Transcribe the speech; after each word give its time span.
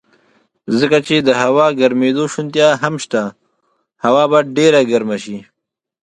ځکه 0.79 0.97
چې 1.07 1.15
د 1.27 1.29
هوا 1.41 1.67
ګرمېدو 1.79 2.23
شونتیا 2.33 2.67
هم 2.83 2.95
شته، 3.03 3.23
هوا 4.03 4.23
به 4.31 4.39
ډېره 4.57 4.81
ګرمه 4.91 5.17
شي. 5.23 5.37